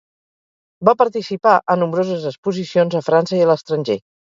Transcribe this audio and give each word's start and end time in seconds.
Va 0.89 0.95
participar 1.01 1.53
a 1.75 1.77
nombroses 1.85 2.29
exposicions 2.33 3.01
a 3.05 3.07
França 3.13 3.41
i 3.43 3.49
a 3.49 3.55
l'estranger. 3.57 4.05